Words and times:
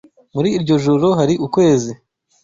Muri 0.33 0.49
iryo 0.57 0.75
joro 0.85 1.07
hari 1.19 1.33
ukwezi. 1.45 1.91